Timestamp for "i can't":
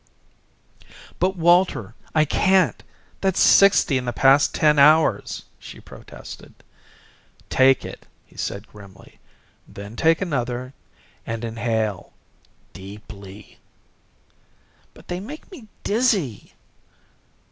2.15-2.81